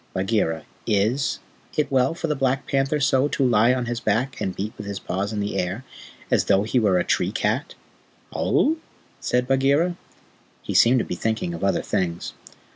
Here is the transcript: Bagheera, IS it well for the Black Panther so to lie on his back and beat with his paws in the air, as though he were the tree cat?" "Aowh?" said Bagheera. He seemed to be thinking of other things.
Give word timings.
Bagheera, 0.15 0.63
IS 0.87 1.37
it 1.77 1.91
well 1.91 2.15
for 2.15 2.25
the 2.25 2.35
Black 2.35 2.65
Panther 2.67 2.99
so 2.99 3.27
to 3.27 3.45
lie 3.45 3.71
on 3.71 3.85
his 3.85 3.99
back 3.99 4.41
and 4.41 4.55
beat 4.55 4.73
with 4.75 4.87
his 4.87 4.97
paws 4.97 5.31
in 5.31 5.41
the 5.41 5.55
air, 5.55 5.83
as 6.31 6.45
though 6.45 6.63
he 6.63 6.79
were 6.79 6.97
the 6.97 7.03
tree 7.03 7.31
cat?" 7.31 7.75
"Aowh?" 8.33 8.77
said 9.19 9.47
Bagheera. 9.47 9.95
He 10.63 10.73
seemed 10.73 10.97
to 10.97 11.05
be 11.05 11.13
thinking 11.13 11.53
of 11.53 11.63
other 11.63 11.83
things. 11.83 12.33